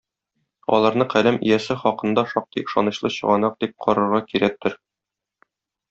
Аларны 0.77 1.05
каләм 1.11 1.37
иясе 1.49 1.77
хакында 1.83 2.25
шактый 2.33 2.65
ышанычлы 2.71 3.13
чыганак 3.19 3.63
дип 3.65 3.79
карарга 3.87 4.23
кирәктер. 4.33 4.81